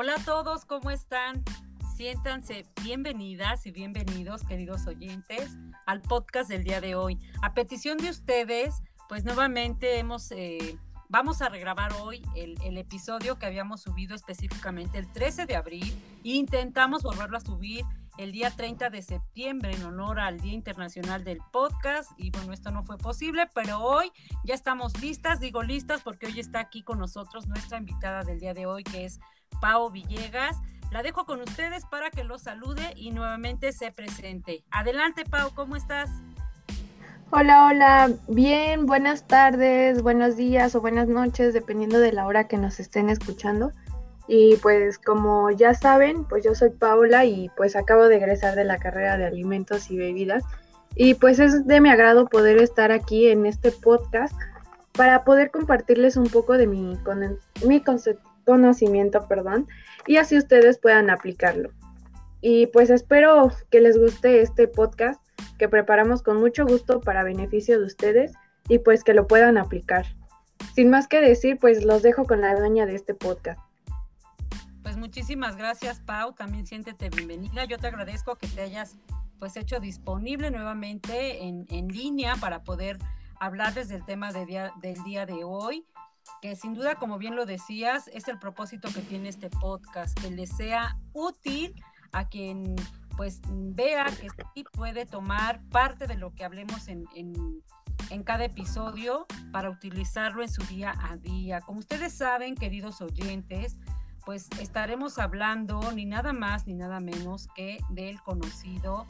Hola 0.00 0.14
a 0.14 0.24
todos, 0.24 0.64
¿cómo 0.64 0.92
están? 0.92 1.42
Siéntanse 1.96 2.64
bienvenidas 2.84 3.66
y 3.66 3.72
bienvenidos, 3.72 4.44
queridos 4.44 4.86
oyentes, 4.86 5.58
al 5.86 6.02
podcast 6.02 6.48
del 6.48 6.62
día 6.62 6.80
de 6.80 6.94
hoy. 6.94 7.18
A 7.42 7.52
petición 7.52 7.98
de 7.98 8.10
ustedes, 8.10 8.80
pues 9.08 9.24
nuevamente 9.24 9.98
hemos, 9.98 10.30
eh, 10.30 10.78
vamos 11.08 11.42
a 11.42 11.48
regrabar 11.48 11.92
hoy 11.94 12.22
el, 12.36 12.62
el, 12.62 12.78
episodio 12.78 13.40
que 13.40 13.46
habíamos 13.46 13.80
subido 13.80 14.14
específicamente 14.14 14.98
el 14.98 15.10
13 15.10 15.46
de 15.46 15.56
abril 15.56 15.92
e 16.24 16.28
intentamos 16.28 17.02
volverlo 17.02 17.36
a 17.36 17.40
subir 17.40 17.84
el 18.18 18.32
día 18.32 18.50
30 18.50 18.90
de 18.90 19.00
septiembre 19.00 19.72
en 19.72 19.84
honor 19.84 20.18
al 20.20 20.40
Día 20.40 20.52
Internacional 20.52 21.24
del 21.24 21.38
Podcast. 21.52 22.10
Y 22.18 22.30
bueno, 22.30 22.52
esto 22.52 22.70
no 22.70 22.82
fue 22.82 22.98
posible, 22.98 23.48
pero 23.54 23.80
hoy 23.80 24.10
ya 24.44 24.54
estamos 24.54 25.00
listas, 25.00 25.40
digo 25.40 25.62
listas 25.62 26.02
porque 26.02 26.26
hoy 26.26 26.40
está 26.40 26.58
aquí 26.58 26.82
con 26.82 26.98
nosotros 26.98 27.46
nuestra 27.46 27.78
invitada 27.78 28.24
del 28.24 28.40
día 28.40 28.54
de 28.54 28.66
hoy, 28.66 28.82
que 28.82 29.04
es 29.04 29.20
Pau 29.60 29.90
Villegas. 29.90 30.56
La 30.90 31.02
dejo 31.02 31.26
con 31.26 31.40
ustedes 31.40 31.84
para 31.86 32.10
que 32.10 32.24
los 32.24 32.42
salude 32.42 32.92
y 32.96 33.12
nuevamente 33.12 33.72
se 33.72 33.92
presente. 33.92 34.64
Adelante, 34.70 35.24
Pau, 35.24 35.50
¿cómo 35.54 35.76
estás? 35.76 36.10
Hola, 37.30 37.66
hola, 37.66 38.10
bien, 38.26 38.86
buenas 38.86 39.26
tardes, 39.26 40.02
buenos 40.02 40.36
días 40.36 40.74
o 40.74 40.80
buenas 40.80 41.08
noches, 41.08 41.52
dependiendo 41.52 41.98
de 42.00 42.12
la 42.12 42.26
hora 42.26 42.48
que 42.48 42.56
nos 42.56 42.80
estén 42.80 43.10
escuchando. 43.10 43.70
Y 44.28 44.56
pues 44.56 44.98
como 44.98 45.50
ya 45.50 45.72
saben, 45.72 46.24
pues 46.24 46.44
yo 46.44 46.54
soy 46.54 46.68
Paula 46.68 47.24
y 47.24 47.50
pues 47.56 47.74
acabo 47.74 48.08
de 48.08 48.16
egresar 48.16 48.54
de 48.54 48.64
la 48.64 48.76
carrera 48.76 49.16
de 49.16 49.24
alimentos 49.24 49.90
y 49.90 49.96
bebidas. 49.96 50.44
Y 50.94 51.14
pues 51.14 51.38
es 51.38 51.66
de 51.66 51.80
mi 51.80 51.88
agrado 51.88 52.26
poder 52.28 52.58
estar 52.58 52.92
aquí 52.92 53.28
en 53.28 53.46
este 53.46 53.72
podcast 53.72 54.34
para 54.92 55.24
poder 55.24 55.50
compartirles 55.50 56.18
un 56.18 56.28
poco 56.28 56.58
de 56.58 56.66
mi, 56.66 56.98
mi 57.64 57.82
conocimiento, 58.44 59.26
perdón, 59.28 59.66
y 60.06 60.16
así 60.16 60.36
ustedes 60.36 60.78
puedan 60.78 61.08
aplicarlo. 61.08 61.70
Y 62.42 62.66
pues 62.66 62.90
espero 62.90 63.50
que 63.70 63.80
les 63.80 63.98
guste 63.98 64.42
este 64.42 64.68
podcast 64.68 65.22
que 65.58 65.68
preparamos 65.68 66.22
con 66.22 66.38
mucho 66.38 66.66
gusto 66.66 67.00
para 67.00 67.24
beneficio 67.24 67.78
de 67.78 67.86
ustedes 67.86 68.32
y 68.68 68.80
pues 68.80 69.04
que 69.04 69.14
lo 69.14 69.26
puedan 69.26 69.56
aplicar. 69.56 70.04
Sin 70.74 70.90
más 70.90 71.08
que 71.08 71.20
decir, 71.20 71.58
pues 71.58 71.84
los 71.84 72.02
dejo 72.02 72.24
con 72.24 72.42
la 72.42 72.54
dueña 72.54 72.84
de 72.84 72.94
este 72.94 73.14
podcast 73.14 73.67
muchísimas 74.96 75.56
gracias, 75.56 76.00
Pau. 76.00 76.32
También 76.32 76.66
siéntete 76.66 77.10
bienvenida. 77.10 77.64
Yo 77.64 77.78
te 77.78 77.88
agradezco 77.88 78.36
que 78.36 78.46
te 78.46 78.62
hayas 78.62 78.96
pues 79.38 79.56
hecho 79.56 79.80
disponible 79.80 80.50
nuevamente 80.50 81.44
en, 81.44 81.66
en 81.68 81.88
línea 81.88 82.36
para 82.36 82.64
poder 82.64 82.98
hablarles 83.40 83.88
del 83.88 84.04
tema 84.04 84.32
de 84.32 84.46
día, 84.46 84.72
del 84.80 85.02
día 85.04 85.26
de 85.26 85.44
hoy, 85.44 85.86
que 86.42 86.56
sin 86.56 86.74
duda, 86.74 86.96
como 86.96 87.18
bien 87.18 87.36
lo 87.36 87.46
decías, 87.46 88.08
es 88.08 88.28
el 88.28 88.38
propósito 88.38 88.88
que 88.92 89.00
tiene 89.00 89.28
este 89.28 89.50
podcast, 89.50 90.18
que 90.18 90.30
le 90.30 90.46
sea 90.46 90.98
útil 91.12 91.74
a 92.12 92.28
quien 92.28 92.74
pues 93.16 93.40
vea 93.48 94.06
que 94.06 94.28
sí 94.54 94.64
puede 94.72 95.04
tomar 95.04 95.60
parte 95.70 96.06
de 96.06 96.16
lo 96.16 96.34
que 96.34 96.44
hablemos 96.44 96.86
en, 96.86 97.04
en, 97.16 97.34
en 98.10 98.22
cada 98.22 98.44
episodio 98.44 99.26
para 99.50 99.70
utilizarlo 99.70 100.42
en 100.42 100.48
su 100.48 100.62
día 100.64 100.94
a 101.00 101.16
día. 101.16 101.60
Como 101.60 101.80
ustedes 101.80 102.12
saben, 102.12 102.54
queridos 102.54 103.00
oyentes, 103.00 103.76
pues 104.28 104.46
estaremos 104.60 105.18
hablando 105.18 105.80
ni 105.92 106.04
nada 106.04 106.34
más 106.34 106.66
ni 106.66 106.74
nada 106.74 107.00
menos 107.00 107.48
que 107.56 107.78
del 107.88 108.20
conocido 108.20 109.06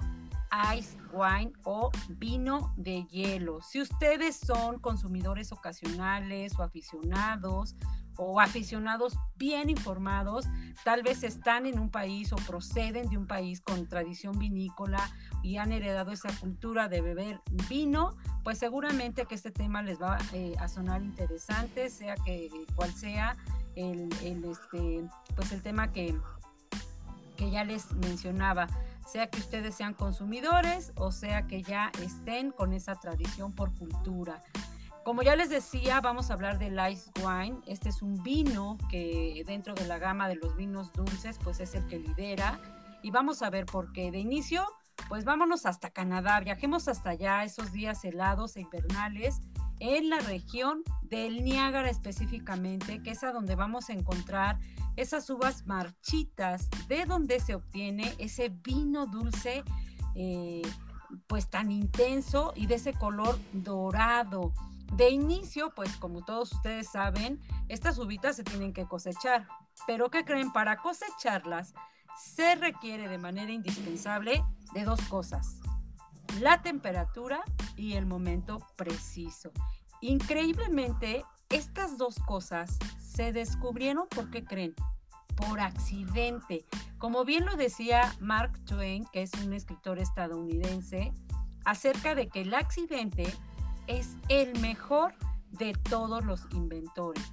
ice 0.77 0.97
wine 1.13 1.51
o 1.65 1.91
vino 2.11 2.73
de 2.77 3.05
hielo. 3.07 3.61
Si 3.61 3.81
ustedes 3.81 4.37
son 4.37 4.79
consumidores 4.79 5.51
ocasionales 5.51 6.57
o 6.57 6.63
aficionados 6.63 7.75
o 8.17 8.41
aficionados 8.41 9.19
bien 9.37 9.71
informados, 9.71 10.47
tal 10.85 11.03
vez 11.03 11.25
están 11.25 11.67
en 11.67 11.81
un 11.81 11.91
país 11.91 12.33
o 12.33 12.37
proceden 12.37 13.09
de 13.09 13.19
un 13.19 13.27
país 13.27 13.61
con 13.61 13.89
tradición 13.89 14.39
vinícola 14.39 15.11
y 15.43 15.57
han 15.57 15.73
heredado 15.73 16.13
esa 16.13 16.31
cultura 16.39 16.89
de 16.89 17.01
beber 17.01 17.41
vino, 17.69 18.17
pues 18.45 18.59
seguramente 18.59 19.27
que 19.27 19.35
este 19.35 19.51
tema 19.51 19.83
les 19.83 20.01
va 20.01 20.17
eh, 20.33 20.55
a 20.61 20.69
sonar 20.69 21.03
interesante, 21.03 21.91
sea 21.91 22.15
que 22.25 22.51
cual 22.77 22.93
sea 22.93 23.37
el, 23.79 24.45
este, 24.45 25.09
pues 25.37 25.53
el 25.53 25.63
tema 25.63 25.93
que, 25.93 26.17
que 27.37 27.51
ya 27.51 27.65
les 27.65 27.93
mencionaba, 27.95 28.67
sea 29.07 29.31
que 29.31 29.39
ustedes 29.39 29.75
sean 29.75 29.95
consumidores 29.95 30.93
o 30.97 31.13
sea 31.13 31.47
que 31.47 31.63
ya 31.63 31.91
estén 32.03 32.51
con 32.51 32.73
esa 32.73 32.97
tradición 32.97 33.53
por 33.53 33.73
cultura. 33.75 34.43
Como 35.05 35.23
ya 35.23 35.37
les 35.37 35.49
decía, 35.49 36.03
vamos 36.03 36.31
a 36.31 36.35
hablar 36.35 36.59
del 36.59 36.79
ice 36.91 37.11
wine. 37.25 37.59
Este 37.67 37.89
es 37.89 38.03
un 38.03 38.23
vino 38.23 38.77
que 38.91 39.43
dentro 39.47 39.73
de 39.73 39.87
la 39.87 39.97
gama 39.99 40.29
de 40.29 40.35
los 40.35 40.55
vinos 40.55 40.93
dulces, 40.93 41.39
pues 41.43 41.61
es 41.61 41.75
el 41.75 41.87
que 41.87 41.99
lidera. 41.99 42.61
Y 43.03 43.11
vamos 43.11 43.41
a 43.41 43.49
ver 43.49 43.65
por 43.65 43.93
qué. 43.95 44.11
De 44.11 44.19
inicio, 44.19 44.67
pues 45.09 45.25
vámonos 45.25 45.65
hasta 45.65 45.89
Canadá. 45.89 46.39
Viajemos 46.41 46.89
hasta 46.89 47.11
allá, 47.11 47.43
esos 47.43 47.73
días 47.73 48.05
helados 48.05 48.57
e 48.57 48.61
invernales 48.61 49.41
en 49.81 50.11
la 50.11 50.21
región 50.21 50.83
del 51.03 51.45
Niágara 51.45 51.91
específicamente, 51.91 53.03
que 53.03 53.11
es 53.11 53.23
a 53.25 53.33
donde 53.33 53.55
vamos 53.55 53.89
a 53.91 53.93
encontrar 53.93 54.59
esas 54.97 55.29
uvas 55.31 55.67
marchitas, 55.67 56.69
de 56.89 57.05
donde 57.07 57.41
se 57.41 57.55
obtiene 57.55 58.15
ese 58.19 58.49
vino 58.49 59.07
dulce, 59.07 59.63
eh, 60.15 60.63
pues 61.27 61.49
tan 61.49 61.71
intenso 61.71 62.53
y 62.57 62.67
de 62.67 62.75
ese 62.75 62.93
color 62.93 63.39
dorado. 63.53 64.53
De 64.95 65.11
inicio, 65.11 65.73
pues 65.75 65.97
como 65.97 66.25
todos 66.25 66.53
ustedes 66.53 66.89
saben, 66.89 67.41
estas 67.69 67.99
uvitas 67.99 68.37
se 68.37 68.45
tienen 68.45 68.73
que 68.73 68.87
cosechar, 68.87 69.47
pero 69.87 70.11
¿qué 70.11 70.25
creen? 70.25 70.53
Para 70.53 70.79
cosecharlas 70.79 71.75
se 72.19 72.57
requiere 72.57 73.09
de 73.09 73.19
manera 73.19 73.53
indispensable 73.53 74.43
de 74.73 74.85
dos 74.85 75.01
cosas, 75.03 75.61
la 76.41 76.63
temperatura 76.63 77.41
y 77.77 77.95
el 77.95 78.07
momento 78.07 78.59
preciso. 78.77 79.51
Increíblemente, 80.01 81.25
estas 81.49 81.99
dos 81.99 82.17
cosas 82.27 82.79
se 82.99 83.33
descubrieron, 83.33 84.07
¿por 84.09 84.31
qué 84.31 84.45
creen? 84.45 84.75
Por 85.37 85.61
accidente. 85.61 86.65
Como 86.99 87.25
bien 87.25 87.45
lo 87.45 87.57
decía 87.57 88.15
Mark 88.21 88.59
Twain, 88.65 89.05
que 89.13 89.23
es 89.23 89.33
un 89.35 89.53
escritor 89.53 89.99
estadounidense, 89.99 91.13
acerca 91.65 92.15
de 92.15 92.29
que 92.29 92.43
el 92.43 92.55
accidente 92.55 93.33
es 93.87 94.17
el 94.29 94.59
mejor 94.61 95.15
de 95.51 95.73
todos 95.73 96.25
los 96.25 96.47
inventores. 96.53 97.25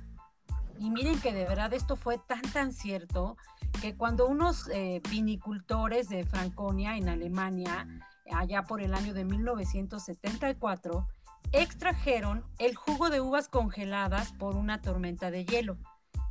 Y 0.79 0.89
miren 0.89 1.19
que 1.19 1.33
de 1.33 1.45
verdad 1.45 1.73
esto 1.73 1.95
fue 1.95 2.17
tan 2.17 2.41
tan 2.41 2.73
cierto 2.73 3.37
que 3.81 3.95
cuando 3.95 4.27
unos 4.27 4.67
eh, 4.69 5.01
vinicultores 5.09 6.09
de 6.09 6.25
Franconia 6.25 6.97
en 6.97 7.09
Alemania, 7.09 7.87
allá 8.31 8.63
por 8.63 8.81
el 8.81 8.93
año 8.93 9.13
de 9.13 9.25
1974, 9.25 11.07
extrajeron 11.51 12.43
el 12.57 12.75
jugo 12.75 13.09
de 13.09 13.21
uvas 13.21 13.47
congeladas 13.47 14.33
por 14.33 14.55
una 14.55 14.81
tormenta 14.81 15.31
de 15.31 15.45
hielo 15.45 15.77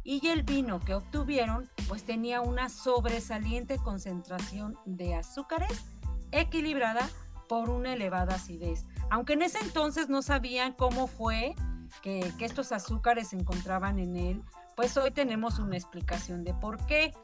y 0.04 0.26
el 0.28 0.42
vino 0.42 0.80
que 0.80 0.94
obtuvieron 0.94 1.68
pues 1.88 2.04
tenía 2.04 2.42
una 2.42 2.68
sobresaliente 2.68 3.78
concentración 3.78 4.78
de 4.84 5.14
azúcares 5.14 5.84
equilibrada 6.30 7.08
por 7.48 7.70
una 7.70 7.94
elevada 7.94 8.34
acidez. 8.34 8.84
Aunque 9.10 9.34
en 9.34 9.42
ese 9.42 9.58
entonces 9.60 10.08
no 10.08 10.22
sabían 10.22 10.72
cómo 10.72 11.06
fue 11.06 11.54
que, 12.02 12.32
que 12.38 12.44
estos 12.44 12.72
azúcares 12.72 13.28
se 13.28 13.36
encontraban 13.36 13.98
en 13.98 14.16
él, 14.16 14.42
pues 14.76 14.96
hoy 14.96 15.10
tenemos 15.10 15.58
una 15.58 15.76
explicación 15.76 16.44
de 16.44 16.54
por 16.54 16.84
qué. 16.86 17.14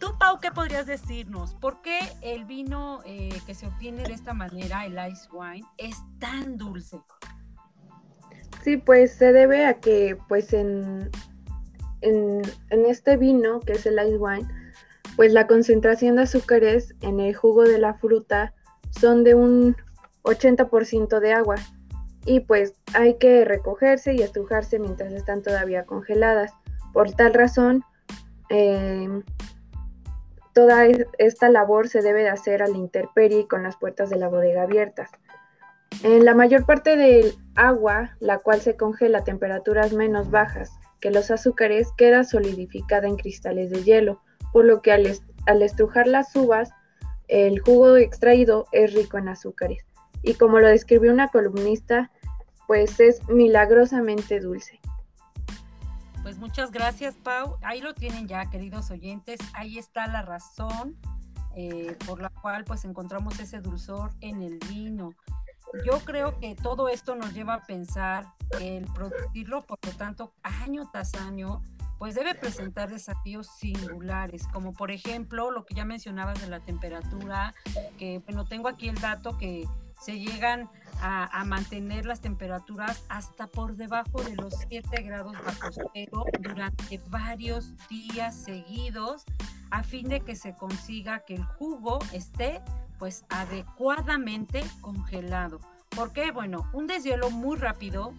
Tú, 0.00 0.16
Pau, 0.18 0.40
¿qué 0.40 0.50
podrías 0.50 0.86
decirnos? 0.86 1.54
¿Por 1.56 1.82
qué 1.82 1.98
el 2.22 2.46
vino 2.46 3.00
eh, 3.04 3.38
que 3.46 3.54
se 3.54 3.66
obtiene 3.66 4.02
de 4.02 4.14
esta 4.14 4.32
manera, 4.32 4.86
el 4.86 4.98
ice 5.12 5.28
wine, 5.30 5.66
es 5.76 5.94
tan 6.18 6.56
dulce? 6.56 7.02
Sí, 8.64 8.78
pues 8.78 9.12
se 9.12 9.34
debe 9.34 9.66
a 9.66 9.74
que, 9.74 10.16
pues 10.26 10.54
en, 10.54 11.10
en, 12.00 12.42
este 12.70 13.18
vino, 13.18 13.60
que 13.60 13.72
es 13.72 13.84
el 13.84 13.98
ice 14.02 14.16
wine, 14.16 14.48
pues 15.16 15.34
la 15.34 15.46
concentración 15.46 16.16
de 16.16 16.22
azúcares 16.22 16.94
en 17.02 17.20
el 17.20 17.34
jugo 17.34 17.64
de 17.64 17.78
la 17.78 17.92
fruta 17.92 18.54
son 18.98 19.22
de 19.22 19.34
un 19.34 19.76
80% 20.22 21.20
de 21.20 21.32
agua 21.34 21.56
y 22.24 22.40
pues 22.40 22.72
hay 22.94 23.18
que 23.18 23.44
recogerse 23.44 24.14
y 24.14 24.22
estrujarse 24.22 24.78
mientras 24.78 25.12
están 25.12 25.42
todavía 25.42 25.84
congeladas. 25.84 26.52
Por 26.94 27.12
tal 27.12 27.34
razón, 27.34 27.84
eh, 28.48 29.22
Toda 30.52 30.86
esta 31.18 31.48
labor 31.48 31.88
se 31.88 32.02
debe 32.02 32.22
de 32.22 32.30
hacer 32.30 32.62
a 32.62 32.68
la 32.68 32.76
intemperie 32.76 33.40
y 33.40 33.46
con 33.46 33.62
las 33.62 33.76
puertas 33.76 34.10
de 34.10 34.16
la 34.16 34.28
bodega 34.28 34.62
abiertas. 34.62 35.10
En 36.02 36.24
la 36.24 36.34
mayor 36.34 36.66
parte 36.66 36.96
del 36.96 37.34
agua, 37.54 38.16
la 38.20 38.38
cual 38.38 38.60
se 38.60 38.76
congela 38.76 39.18
a 39.18 39.24
temperaturas 39.24 39.92
menos 39.92 40.30
bajas 40.30 40.70
que 41.00 41.10
los 41.10 41.30
azúcares, 41.30 41.88
queda 41.96 42.24
solidificada 42.24 43.08
en 43.08 43.16
cristales 43.16 43.70
de 43.70 43.82
hielo, 43.82 44.20
por 44.52 44.64
lo 44.64 44.82
que 44.82 44.92
al, 44.92 45.06
al 45.46 45.62
estrujar 45.62 46.06
las 46.06 46.34
uvas, 46.36 46.70
el 47.28 47.60
jugo 47.60 47.96
extraído 47.96 48.66
es 48.72 48.92
rico 48.92 49.18
en 49.18 49.28
azúcares. 49.28 49.84
Y 50.22 50.34
como 50.34 50.60
lo 50.60 50.68
describió 50.68 51.12
una 51.12 51.28
columnista, 51.28 52.10
pues 52.66 53.00
es 53.00 53.26
milagrosamente 53.28 54.40
dulce. 54.40 54.80
Pues 56.22 56.38
muchas 56.38 56.70
gracias, 56.70 57.14
Pau. 57.16 57.56
Ahí 57.62 57.80
lo 57.80 57.94
tienen 57.94 58.28
ya, 58.28 58.50
queridos 58.50 58.90
oyentes. 58.90 59.40
Ahí 59.54 59.78
está 59.78 60.06
la 60.06 60.22
razón 60.22 60.96
eh, 61.56 61.96
por 62.06 62.20
la 62.20 62.28
cual 62.28 62.64
pues 62.64 62.84
encontramos 62.84 63.40
ese 63.40 63.60
dulzor 63.60 64.12
en 64.20 64.42
el 64.42 64.58
vino. 64.68 65.14
Yo 65.84 65.98
creo 66.00 66.38
que 66.38 66.54
todo 66.54 66.88
esto 66.88 67.14
nos 67.16 67.32
lleva 67.32 67.54
a 67.54 67.62
pensar 67.62 68.26
que 68.58 68.76
el 68.76 68.84
producirlo, 68.86 69.62
por 69.62 69.78
lo 69.84 69.92
tanto, 69.92 70.32
año 70.42 70.88
tras 70.92 71.14
año, 71.14 71.62
pues 71.98 72.14
debe 72.14 72.34
presentar 72.34 72.90
desafíos 72.90 73.46
singulares, 73.58 74.46
como 74.48 74.72
por 74.72 74.90
ejemplo 74.90 75.50
lo 75.50 75.64
que 75.64 75.74
ya 75.74 75.84
mencionabas 75.84 76.40
de 76.40 76.48
la 76.48 76.60
temperatura, 76.60 77.54
que 77.98 78.20
bueno, 78.20 78.46
tengo 78.46 78.68
aquí 78.68 78.88
el 78.88 78.98
dato 79.00 79.36
que 79.36 79.68
se 80.00 80.18
llegan 80.18 80.68
a, 81.02 81.44
mantener 81.44 82.04
las 82.04 82.20
temperaturas 82.20 83.04
hasta 83.08 83.46
por 83.46 83.76
debajo 83.76 84.22
de 84.22 84.36
los 84.36 84.54
7 84.68 85.02
grados 85.02 85.32
bajo 85.44 85.70
cero 85.94 86.24
durante 86.40 87.00
varios 87.08 87.74
días 87.88 88.34
seguidos 88.34 89.24
a 89.70 89.82
fin 89.82 90.08
de 90.08 90.20
que 90.20 90.36
se 90.36 90.54
consiga 90.54 91.20
que 91.20 91.34
el 91.36 91.44
jugo 91.44 92.00
esté 92.12 92.60
pues 92.98 93.24
adecuadamente 93.30 94.62
congelado. 94.82 95.60
¿Por 95.88 96.12
qué? 96.12 96.32
Bueno, 96.32 96.68
un 96.72 96.86
deshielo 96.86 97.30
muy 97.30 97.56
rápido 97.56 98.12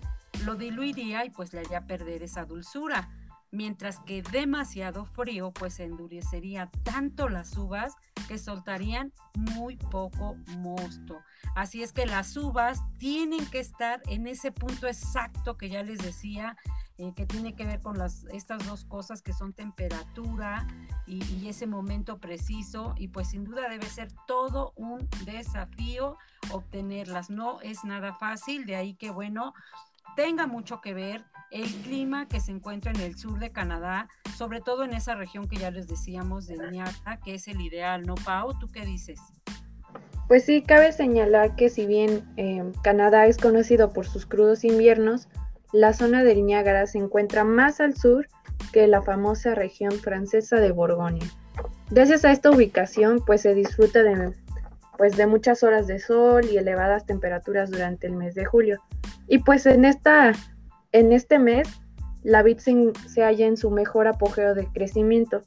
lo 0.44 0.56
diluiría 0.56 1.26
y 1.26 1.30
pues 1.30 1.54
le 1.54 1.60
haría 1.60 1.86
perder 1.86 2.24
esa 2.24 2.46
dulzura 2.46 3.10
mientras 3.52 4.00
que 4.00 4.22
demasiado 4.24 5.06
frío 5.06 5.52
pues 5.52 5.80
endurecería 5.80 6.70
tanto 6.84 7.30
las 7.30 7.56
uvas 7.58 7.96
que 8.28 8.38
soltarían 8.38 9.14
muy 9.36 9.78
poco 9.78 10.36
mosto. 10.58 11.20
Así 11.56 11.84
es 11.84 11.92
que 11.92 12.06
las 12.06 12.36
uvas 12.38 12.80
tienen 12.98 13.46
que 13.48 13.60
estar 13.60 14.02
en 14.08 14.28
ese 14.28 14.52
punto 14.52 14.88
exacto 14.88 15.58
que 15.58 15.70
ya 15.70 15.84
les 15.84 16.00
decía, 16.00 16.56
eh, 16.98 17.14
que 17.16 17.26
tiene 17.26 17.56
que 17.56 17.66
ver 17.66 17.82
con 17.82 17.98
las, 17.98 18.26
estas 18.32 18.66
dos 18.66 18.86
cosas 18.86 19.22
que 19.22 19.34
son 19.34 19.54
temperatura 19.54 20.68
y, 21.06 21.24
y 21.34 21.50
ese 21.50 21.68
momento 21.68 22.20
preciso 22.20 22.94
y 22.98 23.10
pues 23.10 23.30
sin 23.30 23.44
duda 23.44 23.68
debe 23.70 23.88
ser 23.88 24.10
todo 24.28 24.72
un 24.76 25.10
desafío 25.26 26.18
obtenerlas. 26.52 27.30
No 27.30 27.60
es 27.62 27.84
nada 27.84 28.14
fácil, 28.14 28.66
de 28.66 28.76
ahí 28.76 28.94
que 28.94 29.12
bueno, 29.12 29.54
tenga 30.16 30.48
mucho 30.48 30.82
que 30.82 30.94
ver 30.94 31.24
el 31.52 31.68
clima 31.84 32.28
que 32.28 32.40
se 32.40 32.52
encuentra 32.52 32.92
en 32.92 33.02
el 33.02 33.18
sur 33.18 33.40
de 33.40 33.52
Canadá, 33.52 34.08
sobre 34.38 34.62
todo 34.62 34.84
en 34.84 34.94
esa 34.94 35.16
región 35.16 35.48
que 35.48 35.58
ya 35.58 35.70
les 35.70 35.88
decíamos 35.88 36.48
de 36.48 36.58
Niagara, 36.58 37.20
que 37.24 37.36
es 37.36 37.48
el 37.48 37.62
ideal, 37.62 38.06
¿no, 38.06 38.16
Pau? 38.16 38.58
¿Tú 38.58 38.68
qué 38.72 38.86
dices? 38.86 39.20
Pues 40.28 40.46
sí, 40.46 40.62
cabe 40.62 40.94
señalar 40.94 41.56
que 41.56 41.70
si 41.70 41.86
bien 41.86 42.24
em, 42.38 42.72
Canadá 42.84 43.26
es 43.26 43.38
conocido 43.38 43.92
por 43.92 44.06
sus 44.06 44.26
crudos 44.26 44.64
inviernos, 44.64 45.28
la 45.74 45.92
zona 45.94 46.24
del 46.24 46.46
Niágara 46.46 46.88
se 46.88 47.00
encuentra 47.00 47.44
más 47.44 47.82
al 47.82 47.96
sur 47.96 48.28
que 48.72 48.88
la 48.88 49.02
famosa 49.02 49.56
región 49.56 49.92
francesa 49.92 50.58
de 50.58 50.72
Borgoña. 50.72 51.26
Gracias 51.90 52.24
a 52.24 52.32
esta 52.32 52.50
ubicación, 52.50 53.22
pues 53.26 53.42
se 53.42 53.54
disfruta 53.54 54.04
de, 54.04 54.34
pues, 54.98 55.18
de 55.18 55.28
muchas 55.28 55.64
horas 55.64 55.88
de 55.88 56.00
sol 56.00 56.46
y 56.46 56.58
elevadas 56.58 57.06
temperaturas 57.06 57.70
durante 57.70 58.08
el 58.08 58.14
mes 58.14 58.34
de 58.34 58.46
julio. 58.46 58.82
Y 59.28 59.40
pues 59.40 59.66
en 59.66 59.86
esta 59.86 60.34
en 60.92 61.12
este 61.14 61.40
mes, 61.40 61.68
la 62.24 62.44
vid 62.44 62.60
se, 62.60 63.24
halla 63.24 63.46
en 63.46 63.58
su 63.58 63.72
mejor 63.72 64.08
apogeo 64.08 64.54
de 64.54 64.68
crecimiento, 64.68 65.42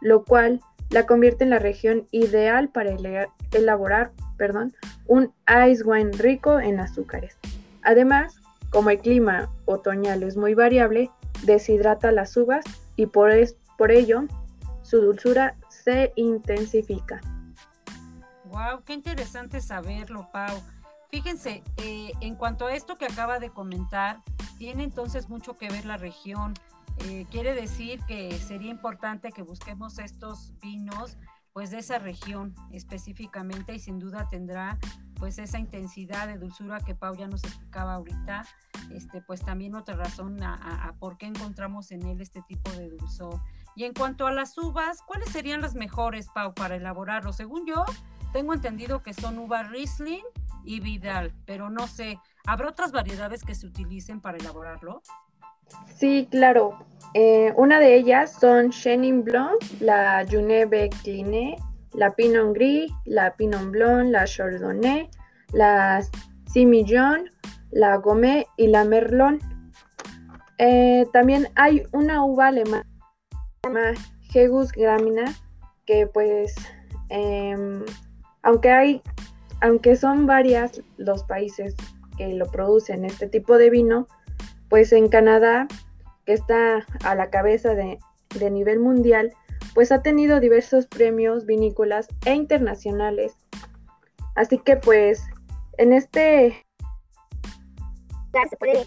lo 0.00 0.24
cual 0.24 0.60
la 0.90 1.06
convierte 1.06 1.44
en 1.44 1.50
la 1.50 1.58
región 1.58 2.06
ideal 2.10 2.68
para 2.68 2.96
elaborar 3.52 4.12
perdón, 4.36 4.74
un 5.06 5.32
ice 5.68 5.82
wine 5.84 6.12
rico 6.12 6.60
en 6.60 6.80
azúcares. 6.80 7.38
Además, 7.82 8.40
como 8.70 8.90
el 8.90 8.98
clima 8.98 9.50
otoñal 9.64 10.22
es 10.22 10.36
muy 10.36 10.54
variable, 10.54 11.10
deshidrata 11.44 12.12
las 12.12 12.36
uvas 12.36 12.64
y 12.96 13.06
por, 13.06 13.32
por 13.78 13.90
ello 13.90 14.24
su 14.82 15.00
dulzura 15.00 15.56
se 15.68 16.12
intensifica. 16.16 17.20
¡Wow! 18.44 18.82
¡Qué 18.84 18.94
interesante 18.94 19.60
saberlo, 19.60 20.28
Pau! 20.32 20.56
Fíjense, 21.10 21.62
eh, 21.78 22.12
en 22.20 22.34
cuanto 22.34 22.66
a 22.66 22.74
esto 22.74 22.96
que 22.96 23.06
acaba 23.06 23.38
de 23.38 23.50
comentar, 23.50 24.22
tiene 24.58 24.84
entonces 24.84 25.28
mucho 25.28 25.56
que 25.56 25.68
ver 25.68 25.84
la 25.84 25.96
región. 25.96 26.54
Eh, 26.98 27.26
quiere 27.30 27.54
decir 27.54 28.00
que 28.06 28.36
sería 28.38 28.70
importante 28.70 29.30
que 29.30 29.42
busquemos 29.42 29.98
estos 29.98 30.54
vinos 30.60 31.18
pues 31.52 31.70
de 31.70 31.78
esa 31.78 31.98
región 31.98 32.54
específicamente 32.70 33.74
y 33.74 33.78
sin 33.78 33.98
duda 33.98 34.28
tendrá 34.28 34.78
pues 35.18 35.38
esa 35.38 35.58
intensidad 35.58 36.26
de 36.26 36.36
dulzura 36.36 36.80
que 36.80 36.94
Pau 36.94 37.16
ya 37.16 37.28
nos 37.28 37.44
explicaba 37.44 37.94
ahorita, 37.94 38.44
este 38.90 39.22
pues 39.22 39.40
también 39.40 39.74
otra 39.74 39.96
razón 39.96 40.42
a, 40.42 40.94
por 40.98 41.16
qué 41.16 41.24
encontramos 41.24 41.90
en 41.92 42.04
él 42.06 42.20
este 42.20 42.42
tipo 42.42 42.70
de 42.72 42.90
dulzor. 42.90 43.40
Y 43.74 43.84
en 43.84 43.94
cuanto 43.94 44.26
a 44.26 44.32
las 44.32 44.58
uvas, 44.58 45.00
¿cuáles 45.00 45.30
serían 45.30 45.62
las 45.62 45.74
mejores, 45.74 46.28
Pau, 46.34 46.52
para 46.52 46.76
elaborarlo? 46.76 47.32
Según 47.32 47.66
yo, 47.66 47.84
tengo 48.34 48.52
entendido 48.52 49.02
que 49.02 49.14
son 49.14 49.38
uvas 49.38 49.70
Riesling 49.70 50.24
y 50.66 50.80
Vidal, 50.80 51.32
pero 51.46 51.70
no 51.70 51.86
sé, 51.86 52.18
¿habrá 52.46 52.68
otras 52.68 52.92
variedades 52.92 53.42
que 53.42 53.54
se 53.54 53.66
utilicen 53.66 54.20
para 54.20 54.36
elaborarlo? 54.36 55.02
Sí, 55.94 56.28
claro. 56.30 56.78
Eh, 57.14 57.52
una 57.56 57.78
de 57.78 57.96
ellas 57.96 58.36
son 58.38 58.70
Chenin 58.70 59.24
Blanc, 59.24 59.62
la 59.80 60.26
Juneve 60.28 60.90
Cline, 61.02 61.56
la 61.94 62.10
Pinot 62.10 62.54
Gris, 62.54 62.92
la 63.04 63.34
Pinot 63.34 63.70
Blanc, 63.70 64.10
la 64.10 64.24
Chardonnay, 64.24 65.08
la 65.52 66.02
Simillon, 66.52 67.30
la 67.70 67.96
Gomet 67.96 68.46
y 68.56 68.68
la 68.68 68.84
Merlot. 68.84 69.40
Eh, 70.58 71.06
también 71.12 71.48
hay 71.54 71.82
una 71.92 72.24
uva 72.24 72.48
alemana 72.48 72.86
llamada 73.64 73.92
Hegus 74.32 74.72
Gramina, 74.72 75.34
que 75.86 76.06
pues, 76.06 76.54
em, 77.08 77.84
aunque 78.42 78.70
hay 78.70 79.02
aunque 79.60 79.96
son 79.96 80.26
varias 80.26 80.82
los 80.96 81.24
países 81.24 81.74
que 82.16 82.28
lo 82.34 82.50
producen 82.50 83.04
este 83.04 83.28
tipo 83.28 83.58
de 83.58 83.70
vino, 83.70 84.06
pues 84.68 84.92
en 84.92 85.08
Canadá, 85.08 85.68
que 86.24 86.32
está 86.32 86.84
a 87.04 87.14
la 87.14 87.30
cabeza 87.30 87.74
de, 87.74 87.98
nivel 88.50 88.80
mundial, 88.80 89.32
pues 89.74 89.90
ha 89.92 90.02
tenido 90.02 90.40
diversos 90.40 90.86
premios 90.86 91.46
vinícolas 91.46 92.08
e 92.26 92.34
internacionales. 92.34 93.34
Así 94.34 94.58
que 94.58 94.76
pues 94.76 95.24
en 95.78 95.94
este 95.94 96.66
se 98.50 98.56
puede 98.58 98.86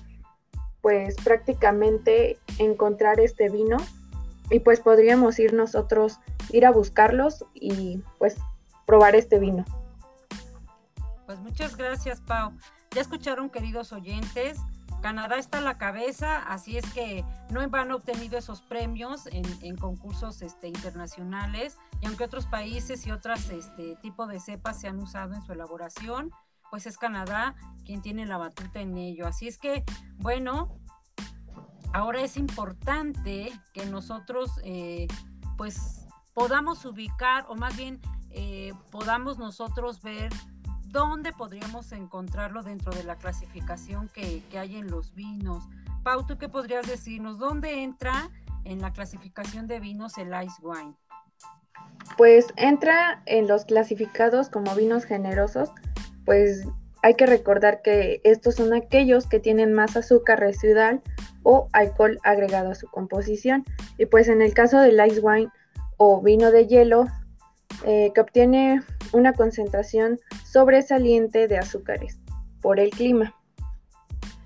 pues 0.82 1.16
prácticamente 1.24 2.38
encontrar 2.60 3.20
este 3.20 3.50
vino 3.50 3.78
y 4.52 4.60
pues 4.60 4.82
podríamos 4.82 5.40
ir 5.40 5.54
nosotros 5.54 6.20
ir 6.52 6.68
a 6.68 6.72
buscarlos 6.72 7.44
y 7.56 8.04
pues 8.20 8.38
probar 8.86 9.16
este 9.16 9.40
vino. 9.40 9.66
Pues 11.30 11.42
muchas 11.42 11.78
gracias, 11.78 12.22
Pau. 12.22 12.54
Ya 12.90 13.02
escucharon, 13.02 13.52
queridos 13.52 13.94
oyentes. 13.94 14.58
Canadá 15.04 15.38
está 15.38 15.60
a 15.60 15.62
la 15.62 15.78
cabeza, 15.78 16.40
así 16.40 16.76
es 16.76 16.92
que 16.92 17.24
no 17.52 17.70
van 17.70 17.92
obtenido 17.92 18.36
esos 18.36 18.64
premios 18.64 19.28
en, 19.28 19.78
concursos 19.78 20.42
este, 20.42 20.70
internacionales 20.70 21.78
y 22.02 22.08
aunque 22.08 22.24
otros 22.24 22.48
países 22.48 23.06
y 23.06 23.12
otros 23.12 23.48
este, 23.52 23.96
tipos 23.98 24.28
de 24.28 24.40
cepas 24.40 24.82
se 24.82 24.88
han 24.88 24.98
usado 24.98 25.36
en 25.36 25.44
su 25.44 25.54
elaboración, 25.54 26.32
pues 26.72 26.88
es 26.88 26.98
Canadá 26.98 27.54
quien 27.86 28.02
tiene 28.02 28.26
la 28.26 28.40
batuta 28.40 28.82
en 28.82 28.98
ello. 28.98 29.28
Así 29.28 29.48
es 29.48 29.60
que, 29.60 29.84
bueno, 30.18 30.80
ahora 31.94 32.22
es 32.22 32.38
importante 32.38 33.52
que 33.76 33.86
nosotros 33.86 34.60
eh, 34.64 35.06
pues 35.60 36.08
podamos 36.34 36.84
ubicar 36.86 37.46
o 37.50 37.56
más 37.56 37.78
bien 37.78 38.02
eh, 38.32 38.74
podamos 38.90 39.38
nosotros 39.38 40.02
ver 40.02 40.32
¿dónde 40.92 41.32
podríamos 41.32 41.92
encontrarlo 41.92 42.64
dentro 42.64 42.92
de 42.94 43.04
la 43.04 43.16
clasificación 43.16 44.10
que, 44.10 44.44
hay 44.58 44.78
en 44.78 44.90
los 44.90 45.14
vinos? 45.14 45.64
Pau, 46.04 46.26
¿tú 46.26 46.38
qué 46.38 46.50
podrías 46.50 46.88
decirnos? 46.88 47.38
¿Dónde 47.38 47.84
entra 47.84 48.30
en 48.64 48.82
la 48.82 48.92
clasificación 48.92 49.68
de 49.68 49.80
vinos 49.80 50.18
el 50.18 50.30
ice 50.30 50.62
wine? 50.62 50.94
Pues 52.18 52.48
entra 52.56 53.22
en 53.26 53.48
los 53.48 53.66
clasificados 53.66 54.50
como 54.50 54.76
vinos 54.76 55.06
generosos, 55.06 55.72
pues 56.26 56.68
hay 57.02 57.14
que 57.14 57.26
recordar 57.26 57.82
que 57.82 58.20
estos 58.24 58.56
son 58.56 58.74
aquellos 58.74 59.28
que 59.28 59.40
tienen 59.40 59.74
más 59.74 59.96
azúcar 59.96 60.40
residual 60.40 61.02
o 61.44 61.70
alcohol 61.72 62.20
agregado 62.24 62.72
a 62.72 62.76
su 62.76 62.88
composición. 62.88 63.64
Y 63.98 64.06
pues 64.06 64.28
en 64.28 64.42
el 64.42 64.54
caso 64.54 64.80
del 64.80 65.00
ice 65.08 65.22
wine 65.22 65.50
o 65.98 66.22
vino 66.22 66.52
de 66.52 66.68
hielo, 66.68 67.06
eh, 67.86 68.12
que 68.14 68.22
obtiene 68.22 68.82
una 69.12 69.34
concentración 69.34 70.20
sobresaliente 70.46 71.48
de 71.48 71.58
azúcares 71.58 72.20
por 72.62 72.80
el 72.80 72.90
clima. 72.90 73.36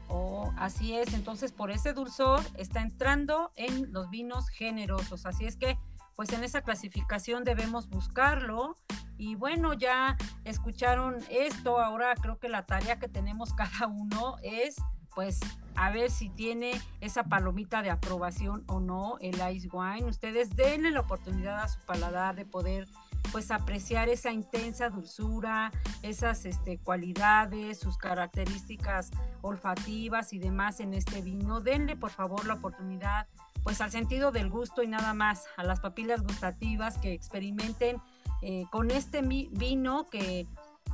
Oh, 0.07 0.51
así 0.57 0.95
es, 0.95 1.13
entonces 1.13 1.51
por 1.51 1.71
ese 1.71 1.93
dulzor 1.93 2.41
está 2.57 2.81
entrando 2.81 3.51
en 3.55 3.91
los 3.91 4.09
vinos 4.09 4.49
generosos, 4.49 5.25
así 5.25 5.45
es 5.45 5.57
que 5.57 5.77
pues 6.15 6.31
en 6.31 6.43
esa 6.43 6.61
clasificación 6.61 7.43
debemos 7.43 7.89
buscarlo 7.89 8.75
y 9.17 9.35
bueno, 9.35 9.73
ya 9.73 10.17
escucharon 10.43 11.17
esto, 11.29 11.79
ahora 11.79 12.13
creo 12.15 12.37
que 12.39 12.49
la 12.49 12.65
tarea 12.65 12.99
que 12.99 13.07
tenemos 13.07 13.53
cada 13.55 13.87
uno 13.87 14.35
es 14.43 14.75
pues 15.15 15.39
a 15.75 15.91
ver 15.91 16.09
si 16.11 16.29
tiene 16.29 16.79
esa 17.01 17.23
palomita 17.23 17.81
de 17.81 17.89
aprobación 17.89 18.63
o 18.67 18.79
no 18.79 19.17
el 19.19 19.35
ice 19.53 19.69
wine. 19.71 20.05
Ustedes 20.05 20.55
denle 20.55 20.91
la 20.91 21.01
oportunidad 21.01 21.59
a 21.61 21.67
su 21.67 21.79
paladar 21.81 22.35
de 22.35 22.45
poder 22.45 22.87
pues 23.33 23.49
apreciar 23.49 24.09
esa 24.09 24.31
intensa 24.31 24.91
dulzura, 24.91 25.71
esas 26.03 26.45
este, 26.45 26.77
cualidades, 26.77 27.79
sus 27.79 27.97
características 27.97 29.09
olfativas 29.41 30.33
y 30.33 30.39
demás 30.39 30.79
en 30.79 30.93
este 30.93 31.23
vino. 31.23 31.59
Denle 31.59 31.95
por 31.95 32.11
favor 32.11 32.45
la 32.45 32.53
oportunidad 32.53 33.27
pues 33.63 33.81
al 33.81 33.89
sentido 33.89 34.31
del 34.31 34.49
gusto 34.49 34.83
y 34.83 34.87
nada 34.87 35.13
más, 35.15 35.45
a 35.57 35.63
las 35.63 35.79
papilas 35.79 36.21
gustativas 36.21 36.99
que 36.99 37.13
experimenten 37.13 37.99
eh, 38.43 38.65
con 38.71 38.91
este 38.91 39.21
vino 39.21 40.05
que 40.11 40.47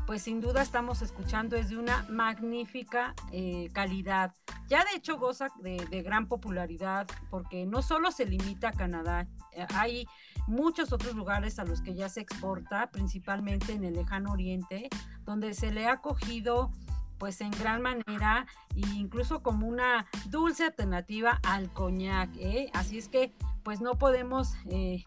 pues 0.10 0.24
sin 0.24 0.42
duda 0.42 0.64
estamos 0.64 1.04
escuchando 1.04 1.56
es 1.56 1.70
de 1.70 1.78
una 1.78 2.04
magnífica 2.10 3.14
eh, 3.32 3.70
calidad. 3.74 4.34
Ya 4.68 4.84
de 4.84 4.98
hecho 4.98 5.20
goza 5.20 5.50
de, 5.62 5.78
gran 6.02 6.28
popularidad 6.28 7.06
porque 7.30 7.68
no 7.68 7.84
solo 7.84 8.10
se 8.10 8.26
limita 8.26 8.70
a 8.70 8.72
Canadá, 8.72 9.28
eh, 9.52 9.68
hay 9.76 10.08
muchos 10.48 10.92
otros 10.94 11.14
lugares 11.14 11.60
a 11.60 11.64
los 11.64 11.82
que 11.82 11.94
ya 11.94 12.10
se 12.10 12.22
exporta, 12.22 12.90
principalmente 12.90 13.74
en 13.74 13.84
el 13.84 13.94
lejano 13.94 14.32
oriente, 14.32 14.90
donde 15.26 15.54
se 15.54 15.70
le 15.70 15.86
ha 15.86 16.02
cogido 16.02 16.72
pues 17.20 17.40
en 17.42 17.52
gran 17.52 17.84
manera 17.84 18.48
e 18.76 18.80
incluso 18.96 19.44
como 19.44 19.68
una 19.68 20.08
dulce 20.26 20.64
alternativa 20.64 21.40
al 21.44 21.72
coñac. 21.72 22.36
¿eh? 22.38 22.72
Así 22.74 22.98
es 22.98 23.10
que 23.10 23.36
pues 23.62 23.80
no 23.80 24.00
podemos 24.00 24.56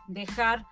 dejar 0.06 0.64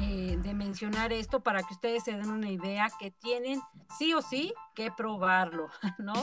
eh, 0.00 0.38
de 0.42 0.54
mencionar 0.54 1.12
esto 1.12 1.42
para 1.42 1.62
que 1.62 1.72
ustedes 1.72 2.04
se 2.04 2.12
den 2.12 2.30
una 2.30 2.50
idea 2.50 2.88
que 2.98 3.10
tienen 3.10 3.60
sí 3.98 4.12
o 4.14 4.20
sí 4.20 4.52
que 4.74 4.90
probarlo, 4.90 5.68
¿no? 5.98 6.14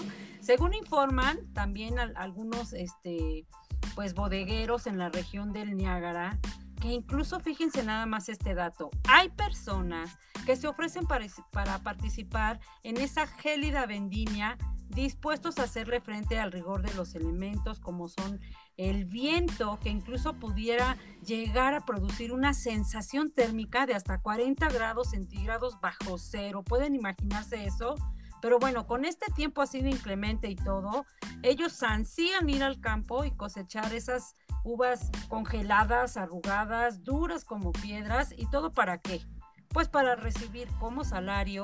Según 0.41 0.73
informan 0.73 1.51
también 1.53 1.97
algunos, 1.97 2.73
este, 2.73 3.47
pues 3.95 4.13
bodegueros 4.13 4.85
en 4.87 4.97
la 4.97 5.09
región 5.09 5.53
del 5.53 5.75
Niágara, 5.75 6.39
que 6.81 6.89
incluso 6.89 7.39
fíjense 7.39 7.83
nada 7.83 8.05
más 8.05 8.29
este 8.29 8.53
dato, 8.53 8.89
hay 9.07 9.29
personas 9.29 10.17
que 10.45 10.55
se 10.55 10.67
ofrecen 10.67 11.07
para, 11.07 11.25
para 11.51 11.79
participar 11.79 12.59
en 12.83 12.97
esa 12.97 13.25
gélida 13.25 13.85
vendimia 13.85 14.57
dispuestos 14.89 15.57
a 15.57 15.63
hacerle 15.63 16.01
frente 16.01 16.39
al 16.39 16.51
rigor 16.51 16.81
de 16.83 16.93
los 16.93 17.15
elementos 17.15 17.79
como 17.79 18.09
son 18.09 18.39
el 18.77 19.05
viento 19.05 19.79
que 19.81 19.89
incluso 19.89 20.33
pudiera 20.33 20.97
llegar 21.25 21.73
a 21.73 21.85
producir 21.85 22.33
una 22.33 22.53
sensación 22.53 23.31
térmica 23.31 23.85
de 23.85 23.93
hasta 23.93 24.19
40 24.19 24.67
grados 24.69 25.11
centígrados 25.11 25.79
bajo 25.79 26.17
cero. 26.17 26.63
¿Pueden 26.63 26.95
imaginarse 26.95 27.65
eso? 27.65 27.95
Pero 28.41 28.59
bueno, 28.59 28.87
con 28.87 29.05
este 29.05 29.31
tiempo 29.31 29.61
así 29.61 29.81
de 29.81 29.89
inclemente 29.89 30.49
y 30.49 30.55
todo, 30.55 31.05
ellos 31.43 31.81
ansían 31.81 32.49
ir 32.49 32.61
al 32.63 32.81
campo 32.81 33.23
y 33.23 33.31
cosechar 33.31 33.93
esas 33.93 34.35
uvas 34.65 35.11
congeladas, 35.29 36.17
arrugadas, 36.17 37.03
duras 37.03 37.45
como 37.45 37.71
piedras 37.71 38.33
y 38.35 38.47
todo 38.47 38.73
para 38.73 38.97
qué? 38.97 39.21
Pues 39.69 39.87
para 39.87 40.15
recibir 40.15 40.67
como 40.79 41.05
salario 41.05 41.63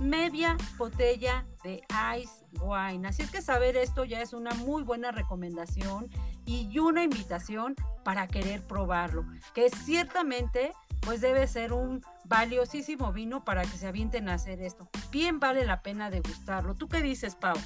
media 0.00 0.56
botella 0.76 1.46
de 1.62 1.82
ice 2.18 2.44
wine. 2.60 3.08
Así 3.08 3.22
es 3.22 3.30
que 3.30 3.42
saber 3.42 3.76
esto 3.76 4.04
ya 4.04 4.20
es 4.20 4.32
una 4.32 4.52
muy 4.54 4.82
buena 4.82 5.10
recomendación 5.10 6.08
y 6.44 6.78
una 6.78 7.02
invitación 7.02 7.74
para 8.04 8.26
querer 8.26 8.62
probarlo, 8.62 9.24
que 9.54 9.68
ciertamente 9.70 10.72
pues 11.00 11.20
debe 11.20 11.46
ser 11.46 11.72
un 11.72 12.02
valiosísimo 12.24 13.12
vino 13.12 13.44
para 13.44 13.62
que 13.62 13.76
se 13.76 13.86
avienten 13.86 14.28
a 14.28 14.34
hacer 14.34 14.60
esto. 14.60 14.88
Bien 15.10 15.38
vale 15.38 15.64
la 15.64 15.82
pena 15.82 16.10
degustarlo. 16.10 16.74
¿Tú 16.74 16.88
qué 16.88 17.00
dices, 17.00 17.36
Pau? 17.36 17.56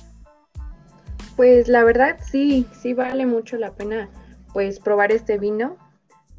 Pues 1.36 1.68
la 1.68 1.84
verdad 1.84 2.18
sí, 2.22 2.66
sí 2.80 2.92
vale 2.92 3.24
mucho 3.24 3.56
la 3.56 3.72
pena 3.72 4.10
pues 4.52 4.80
probar 4.80 5.12
este 5.12 5.38
vino 5.38 5.76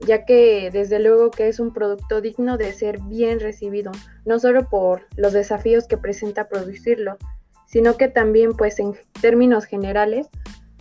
ya 0.06 0.26
que 0.26 0.70
desde 0.72 1.00
luego 1.00 1.32
que 1.32 1.48
es 1.48 1.60
un 1.60 1.74
producto 1.74 2.22
digno 2.22 2.58
de 2.58 2.74
ser 2.74 3.00
bien 3.02 3.40
recibido, 3.40 3.92
no 4.26 4.40
solo 4.40 4.68
por 4.68 5.06
los 5.16 5.34
desafíos 5.34 5.88
que 5.88 5.98
presenta 5.98 6.48
producirlo, 6.48 7.18
sino 7.66 7.98
que 7.98 8.08
también 8.08 8.54
pues 8.54 8.80
en 8.80 8.96
términos 9.22 9.66
generales, 9.66 10.28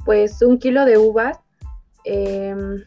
pues 0.05 0.43
un 0.43 0.59
kilo 0.59 0.85
de 0.85 0.99
uvas 0.99 1.39
em, 2.05 2.83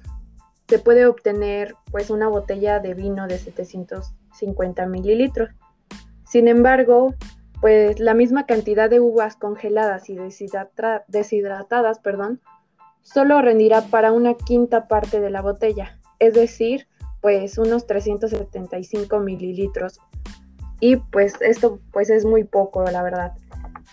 se 0.67 0.79
puede 0.79 1.05
obtener 1.05 1.75
pues 1.91 2.09
una 2.09 2.27
botella 2.27 2.79
de 2.79 2.95
vino 2.95 3.27
de 3.27 3.37
750 3.37 4.85
mililitros. 4.87 5.49
Sin 6.27 6.47
embargo, 6.47 7.13
pues 7.61 7.99
la 7.99 8.13
misma 8.13 8.45
cantidad 8.45 8.89
de 8.89 8.99
uvas 8.99 9.35
congeladas 9.35 10.09
y 10.09 10.17
deshidratadas, 11.07 11.99
perdón, 11.99 12.41
solo 13.01 13.41
rendirá 13.41 13.81
para 13.81 14.11
una 14.11 14.33
quinta 14.33 14.87
parte 14.87 15.19
de 15.19 15.29
la 15.29 15.41
botella 15.41 15.99
es 16.23 16.33
decir, 16.33 16.87
pues 17.21 17.57
unos 17.57 17.85
375 17.85 19.19
mililitros. 19.19 19.99
Y 20.79 20.95
pues 20.95 21.35
esto 21.41 21.79
pues 21.91 22.09
es 22.09 22.23
muy 22.23 22.45
poco, 22.45 22.83
la 22.85 23.03
verdad. 23.03 23.33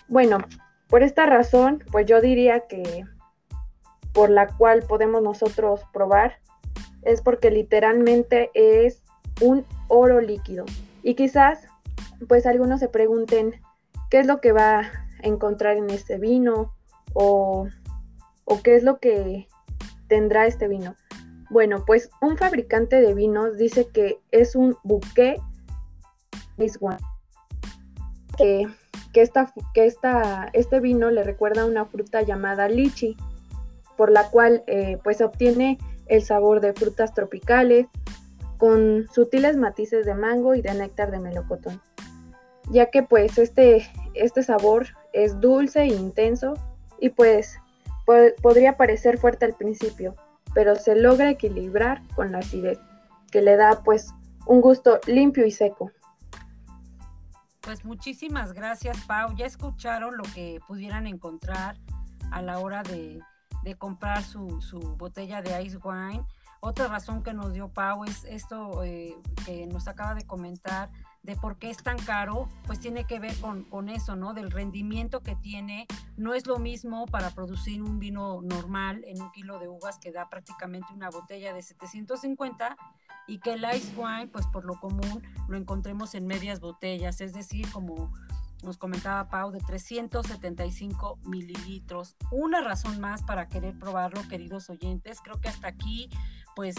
Bueno, 0.09 0.39
por 0.89 1.03
esta 1.03 1.27
razón, 1.27 1.83
pues 1.91 2.07
yo 2.07 2.21
diría 2.21 2.61
que 2.69 3.05
por 4.13 4.31
la 4.31 4.47
cual 4.47 4.83
podemos 4.83 5.23
nosotros 5.23 5.81
probar 5.93 6.35
es 7.03 7.21
porque 7.21 7.51
literalmente 7.51 8.51
es 8.55 9.03
un 9.41 9.65
oro 9.89 10.21
líquido. 10.21 10.65
Y 11.03 11.15
quizás 11.15 11.67
pues 12.29 12.47
algunos 12.47 12.79
se 12.79 12.89
pregunten 12.89 13.61
qué 14.09 14.21
es 14.21 14.27
lo 14.27 14.41
que 14.41 14.53
va 14.53 14.81
a 14.81 14.91
encontrar 15.23 15.77
en 15.77 15.91
este 15.91 16.19
vino 16.19 16.77
o, 17.13 17.67
o 18.45 18.63
qué 18.63 18.77
es 18.77 18.85
lo 18.85 19.01
que 19.01 19.49
tendrá 20.07 20.47
este 20.47 20.69
vino. 20.69 20.95
Bueno, 21.51 21.85
pues 21.85 22.11
un 22.23 22.37
fabricante 22.37 23.01
de 23.01 23.13
vinos 23.13 23.57
dice 23.57 23.89
que 23.93 24.21
es 24.31 24.55
un 24.55 24.77
buque 24.85 25.37
que, 28.37 28.69
que, 29.13 29.23
esta, 29.23 29.53
que 29.75 29.87
esta, 29.87 30.51
este 30.53 30.81
vino 30.81 31.11
le 31.11 31.25
recuerda 31.25 31.63
a 31.63 31.67
una 31.67 31.87
fruta 31.87 32.23
llamada 32.23 32.69
lichi, 32.69 33.17
por 33.97 34.11
la 34.11 34.31
cual 34.31 34.63
eh, 34.67 34.99
pues 35.03 35.21
obtiene 35.21 35.79
el 36.07 36.23
sabor 36.23 36.61
de 36.61 36.73
frutas 36.73 37.15
tropicales 37.15 37.87
con 38.59 39.07
sutiles 39.13 39.57
matices 39.57 40.07
de 40.07 40.15
mango 40.15 40.55
y 40.55 40.63
de 40.63 40.75
néctar 40.75 41.11
de 41.11 41.19
melocotón, 41.19 41.81
ya 42.71 42.91
que 42.91 43.03
pues 43.03 43.39
este, 43.39 43.91
este 44.15 44.43
sabor 44.43 44.87
es 45.13 45.41
dulce 45.41 45.81
e 45.83 45.87
intenso 45.87 46.55
y 46.99 47.11
pues 47.11 47.59
podría 48.43 48.77
parecer 48.77 49.19
fuerte 49.19 49.45
al 49.45 49.55
principio, 49.55 50.17
pero 50.55 50.77
se 50.77 50.97
logra 50.97 51.31
equilibrar 51.31 52.03
con 52.15 52.33
la 52.33 52.39
acidez, 52.39 52.79
que 53.31 53.43
le 53.43 53.57
da 53.57 53.83
pues 53.83 54.13
un 54.47 54.61
gusto 54.61 55.01
limpio 55.07 55.47
y 55.47 55.51
seco. 55.51 55.91
Pues 57.61 57.85
muchísimas 57.85 58.53
gracias, 58.53 58.99
Pau. 59.07 59.35
Ya 59.37 59.47
escucharon 59.47 60.17
lo 60.17 60.25
que 60.35 60.61
pudieran 60.67 61.07
encontrar 61.07 61.77
a 62.31 62.43
la 62.43 62.59
hora 62.59 62.83
de, 62.83 63.21
comprar 63.79 64.23
su, 64.23 64.61
su, 64.61 64.81
botella 64.97 65.43
de 65.43 65.63
ice 65.63 65.79
wine. 65.83 66.25
Otra 66.61 66.89
razón 66.89 67.23
que 67.23 67.33
nos 67.33 67.53
dio 67.53 67.69
Pau 67.69 68.05
es 68.05 68.25
esto 68.25 68.83
eh, 68.83 69.17
que 69.47 69.67
nos 69.67 69.89
acaba 69.89 70.15
de 70.15 70.27
comentar 70.27 70.91
de 71.23 71.37
por 71.37 71.59
qué 71.59 71.71
es 71.71 71.77
tan 71.79 71.99
caro, 71.99 72.49
pues 72.67 72.81
tiene 72.81 73.05
que 73.05 73.19
ver 73.19 73.35
con, 73.41 73.89
eso, 73.89 74.17
¿no? 74.17 74.33
Del 74.33 74.51
rendimiento 74.51 75.21
que 75.21 75.37
tiene. 75.37 75.87
No 76.17 76.35
es 76.35 76.47
lo 76.47 76.59
mismo 76.59 77.07
para 77.07 77.31
producir 77.31 77.83
un 77.83 77.99
vino 77.99 78.41
normal 78.43 79.05
en 79.07 79.21
un 79.21 79.31
kilo 79.33 79.59
de 79.59 79.69
uvas 79.69 79.99
que 79.99 80.13
da 80.13 80.29
prácticamente 80.29 80.93
una 80.95 81.11
botella 81.11 81.53
de 81.53 81.63
750 81.63 82.77
y 83.27 83.39
que 83.39 83.53
el 83.53 83.65
ice 83.75 83.95
wine, 83.97 84.29
pues 84.29 84.47
por 84.47 84.65
lo 84.65 84.81
común, 84.81 85.23
lo 85.49 85.57
encontremos 85.57 86.15
en 86.15 86.27
medias 86.27 86.61
botellas, 86.61 87.21
es 87.21 87.33
decir, 87.35 87.71
como 87.71 88.13
nos 88.63 88.77
comentaba 88.77 89.29
Pau, 89.29 89.51
de 89.51 89.61
375 89.61 91.19
mililitros. 91.25 92.17
Una 92.31 92.61
razón 92.61 93.01
más 93.01 93.23
para 93.23 93.49
querer 93.49 93.79
probarlo, 93.79 94.27
queridos 94.29 94.69
oyentes. 94.69 95.21
Creo 95.23 95.41
que 95.41 95.49
hasta 95.49 95.69
aquí, 95.69 96.11
pues, 96.55 96.77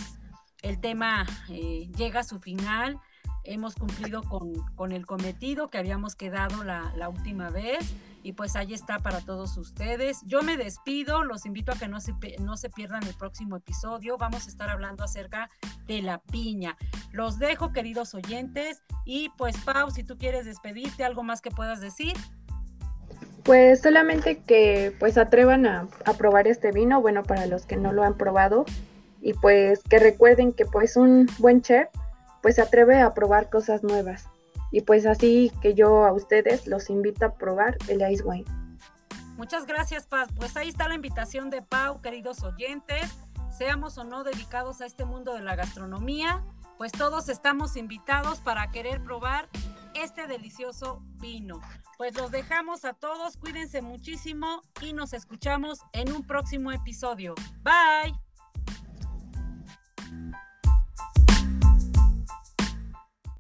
el 0.62 0.80
tema 0.80 1.26
eh, 1.50 1.90
llega 1.96 2.20
a 2.20 2.24
su 2.24 2.40
final 2.40 3.00
hemos 3.44 3.76
cumplido 3.76 4.24
con, 4.24 4.92
el 4.92 5.06
cometido 5.06 5.70
que 5.70 5.78
habíamos 5.78 6.16
quedado 6.16 6.64
la, 6.64 7.10
última 7.10 7.50
vez 7.50 7.94
y 8.24 8.34
pues 8.34 8.56
ahí 8.56 8.74
está 8.74 9.00
para 9.00 9.22
todos 9.22 9.58
ustedes. 9.58 10.22
Yo 10.26 10.44
me 10.44 10.58
despido, 10.58 11.24
los 11.24 11.46
invito 11.46 11.72
a 11.72 11.76
que 11.76 11.88
no 11.88 12.00
se, 12.00 12.14
no 12.40 12.56
se 12.58 12.70
pierdan 12.70 13.04
el 13.04 13.14
próximo 13.16 13.58
episodio. 13.58 14.18
Vamos 14.18 14.46
a 14.46 14.50
estar 14.50 14.70
hablando 14.70 15.04
acerca 15.04 15.50
de 15.88 16.02
la 16.02 16.20
piña. 16.20 16.78
Los 17.12 17.40
dejo, 17.40 17.72
queridos 17.74 18.14
oyentes, 18.14 18.84
y 19.06 19.30
pues 19.38 19.58
Pau, 19.58 19.90
si 19.90 20.04
tú 20.04 20.18
quieres 20.18 20.46
despedirte, 20.46 21.04
algo 21.04 21.24
más 21.24 21.42
que 21.42 21.50
puedas 21.50 21.82
decir. 21.82 22.14
Pues 23.44 23.82
solamente 23.82 24.40
que 24.40 24.96
pues 25.00 25.18
atrevan 25.18 25.66
a 25.66 25.88
probar 26.18 26.48
este 26.48 26.72
vino, 26.72 27.02
bueno, 27.02 27.24
para 27.24 27.48
los 27.48 27.66
que 27.66 27.76
no 27.76 27.92
lo 27.92 28.04
han 28.04 28.16
probado, 28.16 28.66
y 29.22 29.34
pues 29.34 29.82
que 29.84 30.00
recuerden 30.00 30.52
que 30.52 30.66
pues 30.66 30.98
un 30.98 31.28
buen 31.40 31.62
chef 31.62 31.88
pues 32.42 32.56
se 32.56 32.62
atreve 32.62 33.02
a 33.02 33.14
probar 33.14 33.50
cosas 33.50 33.84
nuevas. 33.84 34.26
Y 34.72 34.82
pues 34.82 35.06
así 35.06 35.52
que 35.62 35.74
yo 35.74 36.06
a 36.06 36.14
ustedes 36.14 36.66
los 36.68 36.90
invito 36.90 37.26
a 37.26 37.34
probar 37.36 37.78
el 37.88 38.10
Ice 38.12 38.24
Wine. 38.24 38.46
Muchas 39.38 39.66
gracias, 39.66 40.06
Paz. 40.06 40.30
Pues 40.38 40.56
ahí 40.56 40.70
está 40.70 40.88
la 40.88 40.96
invitación 40.96 41.50
de 41.50 41.62
Pau, 41.62 42.02
queridos 42.02 42.44
oyentes. 42.44 43.12
Seamos 43.52 43.98
o 43.98 44.04
no 44.04 44.24
dedicados 44.24 44.82
a 44.82 44.86
este 44.86 45.04
mundo 45.04 45.34
de 45.34 45.42
la 45.42 45.56
gastronomía, 45.56 46.44
pues 46.78 46.92
todos 46.92 47.28
estamos 47.28 47.76
invitados 47.76 48.40
para 48.40 48.72
querer 48.72 49.04
probar 49.04 49.50
este 49.94 50.26
delicioso 50.26 51.04
vino. 51.20 51.60
Pues 51.98 52.16
los 52.16 52.32
dejamos 52.32 52.86
a 52.86 52.94
todos, 52.94 53.38
cuídense 53.38 53.82
muchísimo 53.82 54.62
y 54.82 54.94
nos 54.94 55.14
escuchamos 55.14 55.82
en 55.94 56.12
un 56.12 56.26
próximo 56.26 56.72
episodio. 56.72 57.36
Bye. 57.62 58.31